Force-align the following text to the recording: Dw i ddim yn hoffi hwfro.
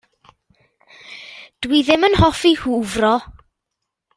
Dw 1.65 1.75
i 1.79 1.81
ddim 1.89 2.07
yn 2.09 2.17
hoffi 2.21 2.53
hwfro. 2.63 3.15